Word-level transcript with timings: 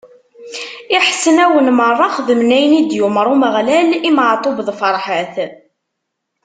Iḥesnawen 0.95 1.67
meṛṛa 1.77 2.07
xedmen 2.15 2.55
ayen 2.57 2.77
i 2.79 2.81
d-yumeṛ 2.89 3.27
Umeɣlal 3.33 3.89
i 4.07 4.09
Meɛtub 4.17 4.57
d 4.67 4.69
Ferḥat. 4.79 5.35